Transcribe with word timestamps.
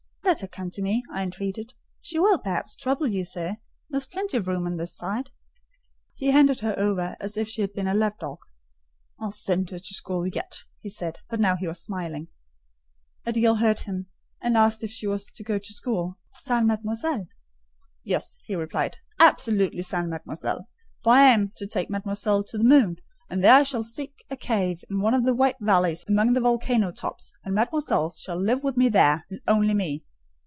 "Let 0.23 0.39
her 0.39 0.47
come 0.47 0.69
to 0.71 0.81
me," 0.81 1.03
I 1.13 1.23
entreated: 1.23 1.73
"she 1.99 2.17
will, 2.17 2.39
perhaps, 2.39 2.73
trouble 2.73 3.05
you, 3.07 3.25
sir: 3.25 3.57
there 3.89 3.97
is 3.97 4.05
plenty 4.05 4.37
of 4.37 4.47
room 4.47 4.65
on 4.65 4.77
this 4.77 4.95
side." 4.95 5.29
He 6.15 6.27
handed 6.31 6.61
her 6.61 6.73
over 6.77 7.17
as 7.19 7.35
if 7.35 7.49
she 7.49 7.59
had 7.59 7.73
been 7.73 7.87
a 7.87 7.93
lapdog. 7.93 8.37
"I'll 9.19 9.33
send 9.33 9.71
her 9.71 9.77
to 9.79 9.93
school 9.93 10.25
yet," 10.25 10.63
he 10.79 10.87
said, 10.87 11.19
but 11.29 11.41
now 11.41 11.57
he 11.57 11.67
was 11.67 11.83
smiling. 11.83 12.29
Adèle 13.27 13.57
heard 13.59 13.79
him, 13.79 14.05
and 14.41 14.55
asked 14.55 14.83
if 14.85 14.89
she 14.89 15.05
was 15.05 15.25
to 15.25 15.43
go 15.43 15.59
to 15.59 15.73
school 15.73 16.17
"sans 16.33 16.65
mademoiselle?" 16.65 17.27
"Yes," 18.05 18.37
he 18.45 18.55
replied, 18.55 18.95
"absolutely 19.19 19.81
sans 19.81 20.07
mademoiselle; 20.09 20.69
for 21.03 21.09
I 21.11 21.23
am 21.23 21.51
to 21.57 21.67
take 21.67 21.89
mademoiselle 21.89 22.45
to 22.45 22.57
the 22.57 22.63
moon, 22.63 22.95
and 23.29 23.43
there 23.43 23.55
I 23.55 23.63
shall 23.63 23.83
seek 23.83 24.23
a 24.29 24.37
cave 24.37 24.81
in 24.89 25.01
one 25.01 25.13
of 25.13 25.25
the 25.25 25.33
white 25.35 25.59
valleys 25.59 26.05
among 26.07 26.31
the 26.31 26.39
volcano 26.39 26.93
tops, 26.93 27.33
and 27.43 27.53
mademoiselle 27.53 28.11
shall 28.11 28.37
live 28.37 28.63
with 28.63 28.77
me 28.77 28.87
there, 28.87 29.25
and 29.29 29.41
only 29.45 29.73
me." 29.73 30.05